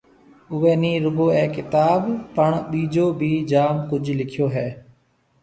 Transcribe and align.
اُوئي 0.51 0.73
نِي 0.81 0.91
رُگو 1.03 1.27
اَي 1.37 1.43
ڪتآب 1.55 2.01
پآ 2.35 2.45
ٻِجو 2.69 3.05
ڀِي 3.19 3.31
جآم 3.49 3.75
ڪجه 3.89 4.13
لِکيو 4.19 4.45
هيَ۔ 4.55 4.67